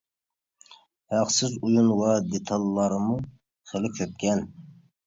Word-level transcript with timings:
ھەقسىز 1.15 1.53
ئويۇن 1.61 1.91
ۋە 2.01 2.17
دېتاللارمۇ 2.33 3.23
خېلى 3.75 3.97
كۆپكەن. 4.01 4.47